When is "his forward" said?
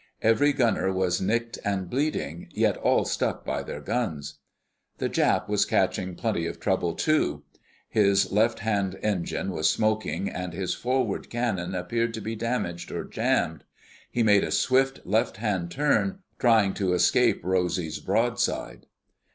10.53-11.29